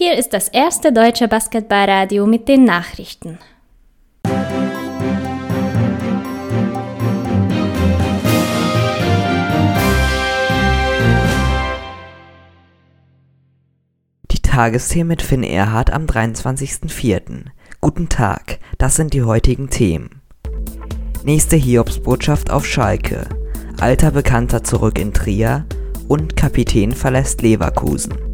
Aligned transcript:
Hier 0.00 0.16
ist 0.16 0.32
das 0.32 0.46
erste 0.46 0.92
deutsche 0.92 1.26
Basketballradio 1.26 2.24
mit 2.24 2.46
den 2.46 2.62
Nachrichten. 2.62 3.40
Die 14.30 14.40
Tagesthemen 14.40 15.08
mit 15.08 15.20
Finn 15.20 15.42
Erhardt 15.42 15.92
am 15.92 16.06
23.04. 16.06 17.46
Guten 17.80 18.08
Tag, 18.08 18.60
das 18.78 18.94
sind 18.94 19.14
die 19.14 19.24
heutigen 19.24 19.68
Themen. 19.68 20.22
Nächste 21.24 21.56
Hiobsbotschaft 21.56 22.52
auf 22.52 22.64
Schalke. 22.64 23.28
Alter 23.80 24.12
Bekannter 24.12 24.62
zurück 24.62 24.96
in 25.00 25.12
Trier 25.12 25.66
und 26.06 26.36
Kapitän 26.36 26.92
verlässt 26.92 27.42
Leverkusen. 27.42 28.27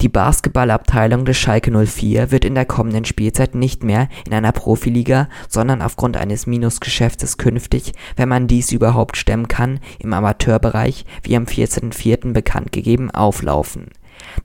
Die 0.00 0.08
Basketballabteilung 0.08 1.26
des 1.26 1.36
Schalke 1.36 1.70
04 1.70 2.30
wird 2.30 2.46
in 2.46 2.54
der 2.54 2.64
kommenden 2.64 3.04
Spielzeit 3.04 3.54
nicht 3.54 3.84
mehr 3.84 4.08
in 4.26 4.32
einer 4.32 4.52
Profiliga, 4.52 5.28
sondern 5.46 5.82
aufgrund 5.82 6.16
eines 6.16 6.46
Minusgeschäftes 6.46 7.36
künftig, 7.36 7.92
wenn 8.16 8.30
man 8.30 8.46
dies 8.46 8.72
überhaupt 8.72 9.18
stemmen 9.18 9.46
kann, 9.46 9.78
im 9.98 10.14
Amateurbereich, 10.14 11.04
wie 11.22 11.36
am 11.36 11.44
14.04. 11.44 12.32
bekannt 12.32 12.72
gegeben, 12.72 13.10
auflaufen. 13.10 13.88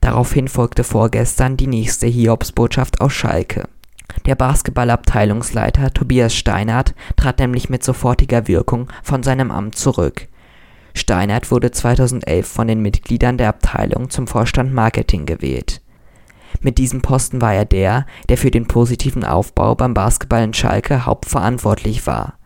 Daraufhin 0.02 0.48
folgte 0.48 0.84
vorgestern 0.84 1.56
die 1.56 1.68
nächste 1.68 2.06
Hiobsbotschaft 2.06 3.00
aus 3.00 3.14
Schalke. 3.14 3.66
Der 4.26 4.34
Basketballabteilungsleiter 4.34 5.92
Tobias 5.92 6.34
Steinert 6.34 6.94
trat 7.16 7.38
nämlich 7.38 7.70
mit 7.70 7.82
sofortiger 7.82 8.46
Wirkung 8.46 8.88
von 9.02 9.22
seinem 9.22 9.50
Amt 9.50 9.76
zurück. 9.76 10.28
Steinert 10.96 11.50
wurde 11.50 11.70
2011 11.70 12.48
von 12.48 12.68
den 12.68 12.80
Mitgliedern 12.80 13.36
der 13.36 13.50
Abteilung 13.50 14.08
zum 14.08 14.26
Vorstand 14.26 14.72
Marketing 14.72 15.26
gewählt. 15.26 15.82
Mit 16.62 16.78
diesem 16.78 17.02
Posten 17.02 17.42
war 17.42 17.52
er 17.52 17.66
der, 17.66 18.06
der 18.30 18.38
für 18.38 18.50
den 18.50 18.66
positiven 18.66 19.22
Aufbau 19.22 19.74
beim 19.74 19.92
Basketball 19.92 20.42
in 20.42 20.54
Schalke 20.54 21.04
hauptverantwortlich 21.04 22.06
war. 22.06 22.38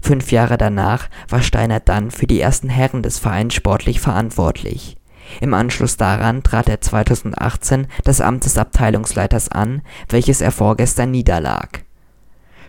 Fünf 0.00 0.30
Jahre 0.30 0.56
danach 0.56 1.08
war 1.28 1.42
Steinert 1.42 1.88
dann 1.88 2.12
für 2.12 2.28
die 2.28 2.40
ersten 2.40 2.68
Herren 2.68 3.02
des 3.02 3.18
Vereins 3.18 3.54
sportlich 3.54 4.00
verantwortlich. 4.00 4.96
Im 5.40 5.52
Anschluss 5.52 5.96
daran 5.96 6.44
trat 6.44 6.68
er 6.68 6.80
2018 6.80 7.88
das 8.04 8.20
Amt 8.20 8.44
des 8.44 8.56
Abteilungsleiters 8.56 9.48
an, 9.48 9.82
welches 10.08 10.40
er 10.40 10.52
vorgestern 10.52 11.10
niederlag. 11.10 11.82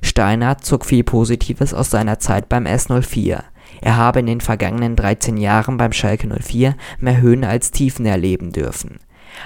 Steinert 0.01 0.65
zog 0.65 0.83
viel 0.83 1.03
Positives 1.03 1.75
aus 1.75 1.91
seiner 1.91 2.17
Zeit 2.17 2.49
beim 2.49 2.65
S04. 2.65 3.43
Er 3.81 3.97
habe 3.97 4.19
in 4.19 4.25
den 4.25 4.41
vergangenen 4.41 4.95
13 4.95 5.37
Jahren 5.37 5.77
beim 5.77 5.93
Schalke 5.93 6.27
04 6.27 6.75
mehr 6.99 7.21
Höhen 7.21 7.43
als 7.43 7.71
Tiefen 7.71 8.05
erleben 8.05 8.51
dürfen. 8.51 8.99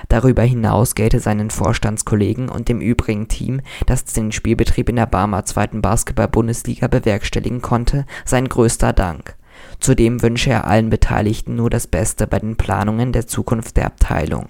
Darüber 0.07 0.43
hinaus 0.43 0.95
gelte 0.95 1.19
seinen 1.19 1.49
Vorstandskollegen 1.49 2.49
und 2.49 2.69
dem 2.69 2.81
übrigen 2.81 3.27
Team, 3.27 3.61
das 3.85 4.05
den 4.05 4.31
Spielbetrieb 4.31 4.89
in 4.89 4.95
der 4.95 5.05
Barmer 5.05 5.45
zweiten 5.45 5.81
Basketball-Bundesliga 5.81 6.87
bewerkstelligen 6.87 7.61
konnte, 7.61 8.05
sein 8.25 8.47
größter 8.47 8.93
Dank. 8.93 9.35
Zudem 9.79 10.21
wünsche 10.21 10.51
er 10.51 10.65
allen 10.65 10.89
Beteiligten 10.89 11.55
nur 11.55 11.69
das 11.69 11.87
Beste 11.87 12.27
bei 12.27 12.39
den 12.39 12.55
Planungen 12.55 13.11
der 13.11 13.27
Zukunft 13.27 13.77
der 13.77 13.87
Abteilung. 13.87 14.49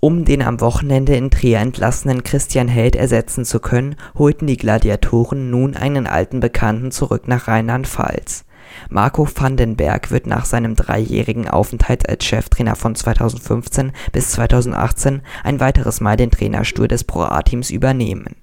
Um 0.00 0.24
den 0.24 0.42
am 0.42 0.60
Wochenende 0.60 1.16
in 1.16 1.30
Trier 1.30 1.58
entlassenen 1.58 2.22
Christian 2.22 2.68
Held 2.68 2.96
ersetzen 2.96 3.44
zu 3.44 3.60
können, 3.60 3.96
holten 4.16 4.46
die 4.46 4.58
Gladiatoren 4.58 5.50
nun 5.50 5.74
einen 5.74 6.06
alten 6.06 6.40
Bekannten 6.40 6.90
zurück 6.90 7.28
nach 7.28 7.48
Rheinland-Pfalz. 7.48 8.44
Marco 8.90 9.26
Vandenberg 9.26 10.10
wird 10.10 10.26
nach 10.26 10.44
seinem 10.44 10.76
dreijährigen 10.76 11.48
Aufenthalt 11.48 12.08
als 12.08 12.24
Cheftrainer 12.24 12.76
von 12.76 12.94
2015 12.94 13.92
bis 14.12 14.32
2018 14.32 15.22
ein 15.44 15.60
weiteres 15.60 16.00
Mal 16.00 16.16
den 16.16 16.30
Trainerstuhl 16.30 16.88
des 16.88 17.04
Pro 17.04 17.22
A-Teams 17.22 17.70
übernehmen. 17.70 18.36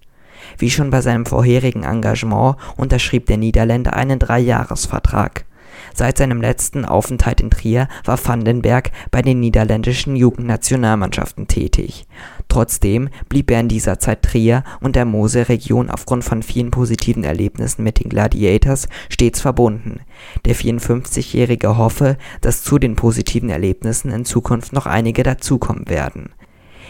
Wie 0.58 0.70
schon 0.70 0.90
bei 0.90 1.02
seinem 1.02 1.26
vorherigen 1.26 1.84
Engagement 1.84 2.56
unterschrieb 2.78 3.28
der 3.28 3.38
Niederländer 3.38 3.94
einen 3.94 4.20
Dreijahresvertrag. 4.20 5.46
Seit 5.94 6.18
seinem 6.18 6.42
letzten 6.42 6.86
Aufenthalt 6.86 7.40
in 7.40 7.52
Trier 7.52 7.88
war 8.04 8.18
Vandenberg 8.24 8.92
bei 9.12 9.22
den 9.22 9.40
niederländischen 9.40 10.16
Jugendnationalmannschaften 10.16 11.48
tätig. 11.48 12.08
Trotzdem 12.50 13.10
blieb 13.30 13.52
er 13.52 13.60
in 13.60 13.68
dieser 13.68 14.00
Zeit 14.00 14.24
Trier 14.24 14.64
und 14.82 14.96
der 14.96 15.06
Mosel-Region 15.06 15.90
aufgrund 15.92 16.24
von 16.24 16.42
vielen 16.42 16.72
positiven 16.72 17.24
Erlebnissen 17.24 17.84
mit 17.84 18.04
den 18.04 18.10
Gladiators 18.10 18.88
stets 19.10 19.42
verbunden. 19.42 20.02
Der 20.46 20.56
54-Jährige 20.56 21.78
hoffe, 21.78 22.18
dass 22.42 22.64
zu 22.64 22.80
den 22.80 22.96
positiven 22.96 23.50
Erlebnissen 23.50 24.12
in 24.12 24.26
Zukunft 24.26 24.74
noch 24.74 24.88
einige 24.88 25.22
dazukommen 25.22 25.88
werden. 25.90 26.30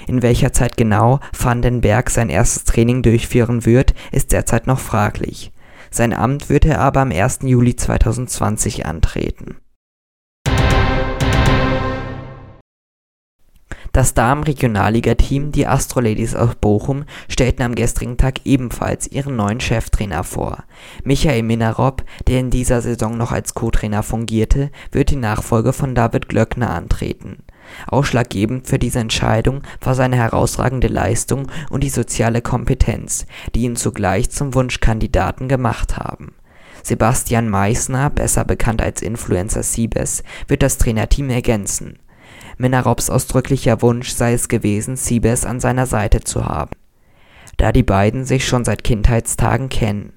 In 0.07 0.21
welcher 0.21 0.53
Zeit 0.53 0.77
genau 0.77 1.19
Vandenberg 1.37 2.09
sein 2.09 2.29
erstes 2.29 2.65
Training 2.65 3.01
durchführen 3.03 3.65
wird, 3.65 3.93
ist 4.11 4.31
derzeit 4.31 4.67
noch 4.67 4.79
fraglich. 4.79 5.51
Sein 5.95 6.11
Amt 6.11 6.49
wird 6.49 6.65
er 6.65 6.79
aber 6.79 7.01
am 7.01 7.11
1. 7.11 7.41
Juli 7.43 7.75
2020 7.75 8.87
antreten. 8.87 9.57
Das 13.91 14.15
Damen-Regionalliga-Team, 14.15 15.51
die 15.51 15.67
Astro 15.67 15.99
Ladies 15.99 16.33
aus 16.33 16.55
Bochum, 16.55 17.05
stellten 17.29 17.61
am 17.61 17.75
gestrigen 17.75 18.17
Tag 18.17 18.43
ebenfalls 18.43 19.05
ihren 19.05 19.35
neuen 19.35 19.59
Cheftrainer 19.59 20.23
vor. 20.23 20.63
Michael 21.03 21.43
Minarop, 21.43 22.03
der 22.27 22.39
in 22.39 22.49
dieser 22.49 22.81
Saison 22.81 23.15
noch 23.15 23.31
als 23.31 23.53
Co-Trainer 23.53 24.01
fungierte, 24.01 24.71
wird 24.91 25.11
die 25.11 25.15
Nachfolge 25.15 25.73
von 25.73 25.93
David 25.93 26.27
Glöckner 26.27 26.71
antreten. 26.71 27.43
Ausschlaggebend 27.87 28.67
für 28.67 28.79
diese 28.79 28.99
Entscheidung 28.99 29.63
war 29.81 29.95
seine 29.95 30.15
herausragende 30.15 30.87
Leistung 30.87 31.47
und 31.69 31.83
die 31.83 31.89
soziale 31.89 32.41
Kompetenz, 32.41 33.25
die 33.55 33.63
ihn 33.63 33.75
zugleich 33.75 34.29
zum 34.29 34.53
Wunschkandidaten 34.53 35.47
gemacht 35.47 35.97
haben. 35.97 36.33
Sebastian 36.83 37.49
Meissner, 37.49 38.09
besser 38.09 38.43
bekannt 38.43 38.81
als 38.81 39.01
Influencer 39.01 39.63
Siebes, 39.63 40.23
wird 40.47 40.61
das 40.61 40.77
Trainerteam 40.77 41.29
ergänzen. 41.29 41.99
Minarops 42.57 43.09
ausdrücklicher 43.09 43.81
Wunsch 43.81 44.09
sei 44.09 44.33
es 44.33 44.47
gewesen, 44.47 44.95
Siebes 44.95 45.45
an 45.45 45.59
seiner 45.59 45.85
Seite 45.85 46.21
zu 46.21 46.45
haben. 46.45 46.71
Da 47.57 47.71
die 47.71 47.83
beiden 47.83 48.25
sich 48.25 48.47
schon 48.47 48.65
seit 48.65 48.83
Kindheitstagen 48.83 49.69
kennen. 49.69 50.13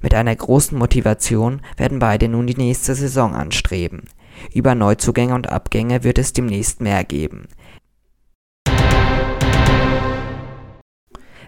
Mit 0.00 0.14
einer 0.14 0.34
großen 0.34 0.78
Motivation 0.78 1.62
werden 1.76 1.98
beide 1.98 2.28
nun 2.28 2.46
die 2.46 2.56
nächste 2.56 2.94
Saison 2.94 3.34
anstreben. 3.34 4.04
Über 4.52 4.74
Neuzugänge 4.74 5.34
und 5.34 5.48
Abgänge 5.48 6.04
wird 6.04 6.18
es 6.18 6.32
demnächst 6.32 6.80
mehr 6.80 7.04
geben. 7.04 7.48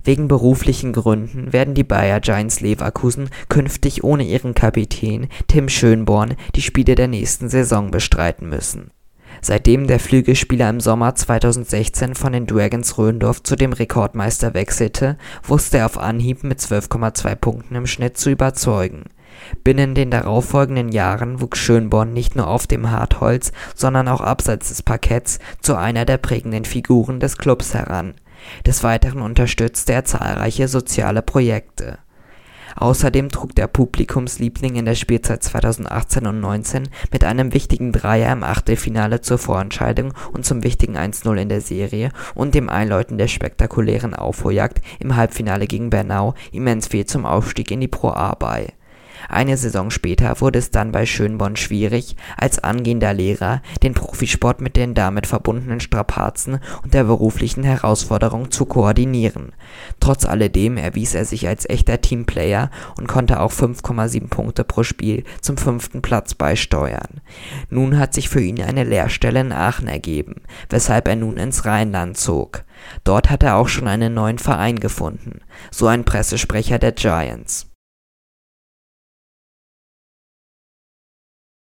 Wegen 0.07 0.29
beruflichen 0.29 0.93
Gründen 0.93 1.53
werden 1.53 1.75
die 1.75 1.83
Bayer 1.83 2.21
Giants 2.21 2.61
Leverkusen 2.61 3.29
künftig 3.49 4.05
ohne 4.05 4.23
ihren 4.23 4.55
Kapitän 4.55 5.27
Tim 5.49 5.69
Schönborn 5.69 6.37
die 6.55 6.63
Spiele 6.63 6.95
der 6.95 7.09
nächsten 7.09 7.49
Saison 7.49 7.91
bestreiten 7.91 8.49
müssen. 8.49 8.93
Seitdem 9.43 9.89
der 9.89 9.99
Flügelspieler 9.99 10.71
im 10.71 10.81
Sommer 10.81 11.17
2016 11.17 12.15
von 12.15 12.33
den 12.33 12.47
Dragons 12.47 12.97
Röndorf 12.97 13.43
zu 13.43 13.57
dem 13.57 13.73
Rekordmeister 13.73 14.55
wechselte, 14.55 15.19
wusste 15.43 15.79
er 15.79 15.87
auf 15.87 15.99
Anhieb 15.99 16.45
mit 16.45 16.61
12,2 16.61 17.35
Punkten 17.35 17.75
im 17.75 17.87
Schnitt 17.87 18.17
zu 18.17 18.31
überzeugen 18.31 19.07
Binnen 19.65 19.95
den 19.95 20.11
darauffolgenden 20.11 20.91
Jahren 20.91 21.41
wuchs 21.41 21.59
Schönborn 21.59 22.13
nicht 22.13 22.37
nur 22.37 22.49
auf 22.49 22.67
dem 22.67 22.91
Hartholz, 22.91 23.53
sondern 23.75 24.09
auch 24.09 24.21
abseits 24.21 24.69
des 24.69 24.83
Parketts 24.83 25.39
zu 25.61 25.77
einer 25.77 26.05
der 26.05 26.19
prägenden 26.19 26.65
Figuren 26.65 27.21
des 27.21 27.39
Klubs 27.39 27.75
heran. 27.75 28.15
Des 28.65 28.83
Weiteren 28.83 29.21
unterstützte 29.21 29.93
er 29.93 30.05
zahlreiche 30.05 30.69
soziale 30.69 31.23
Projekte. 31.23 31.99
Außerdem 32.77 33.31
trug 33.31 33.55
der 33.55 33.69
Publikumsliebling 33.69 34.77
in 34.77 34.85
der 34.85 34.97
Spielzeit 34.97 35.43
2018 35.43 36.27
und 36.27 36.41
19 36.41 36.89
mit 37.11 37.25
einem 37.25 37.55
wichtigen 37.55 37.91
Dreier 37.91 38.31
im 38.33 38.43
Achtelfinale 38.43 39.23
zur 39.23 39.39
Vorentscheidung 39.39 40.13
und 40.33 40.45
zum 40.45 40.63
wichtigen 40.63 40.97
1:0 40.97 41.41
in 41.41 41.49
der 41.49 41.63
Serie 41.63 42.11
und 42.35 42.55
dem 42.55 42.69
Einläuten 42.69 43.17
der 43.17 43.29
spektakulären 43.29 44.15
Aufholjagd 44.15 44.83
im 44.99 45.17
Halbfinale 45.17 45.67
gegen 45.67 45.89
Bernau 45.89 46.35
immens 46.53 46.89
viel 46.89 47.07
zum 47.07 47.25
Aufstieg 47.25 47.71
in 47.71 47.81
die 47.81 47.89
Pro 47.89 48.11
A 48.11 48.35
bei 48.35 48.75
eine 49.29 49.57
Saison 49.57 49.91
später 49.91 50.41
wurde 50.41 50.59
es 50.59 50.71
dann 50.71 50.93
bei 50.93 51.07
Schönborn 51.07 51.57
schwierig, 51.57 52.17
als 52.37 52.59
angehender 52.59 53.13
Lehrer 53.13 53.63
den 53.83 53.95
Profisport 53.95 54.61
mit 54.61 54.77
den 54.77 54.95
damit 54.95 55.27
verbundenen 55.27 55.81
Strapazen 55.81 56.61
und 56.83 56.95
der 56.95 57.05
beruflichen 57.05 57.65
Herausforderung 57.65 58.51
zu 58.51 58.67
koordinieren. 58.67 59.53
Trotz 60.01 60.25
alledem 60.25 60.77
erwies 60.77 61.15
er 61.15 61.25
sich 61.25 61.49
als 61.49 61.69
echter 61.69 62.01
Teamplayer 62.01 62.71
und 62.99 63.09
konnte 63.09 63.41
auch 63.41 63.53
5,7 63.53 64.29
Punkte 64.29 64.65
pro 64.65 64.83
Spiel 64.83 65.25
zum 65.41 65.57
fünften 65.57 66.03
Platz 66.03 66.35
beisteuern. 66.35 67.21
Nun 67.71 67.99
hat 67.99 68.15
sich 68.15 68.29
für 68.29 68.41
ihn 68.41 68.63
eine 68.63 68.85
Lehrstelle 68.85 69.41
in 69.41 69.53
Aachen 69.53 69.89
ergeben, 69.89 70.43
weshalb 70.71 71.09
er 71.09 71.17
nun 71.17 71.37
ins 71.37 71.65
Rheinland 71.65 72.17
zog. 72.17 72.65
Dort 73.05 73.31
hat 73.31 73.43
er 73.43 73.57
auch 73.57 73.69
schon 73.69 73.89
einen 73.89 74.15
neuen 74.15 74.39
Verein 74.39 74.79
gefunden, 74.79 75.41
so 75.71 75.87
ein 75.87 76.05
Pressesprecher 76.05 76.79
der 76.79 76.93
Giants 76.93 77.67